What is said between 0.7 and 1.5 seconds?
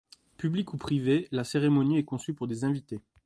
ou privée, la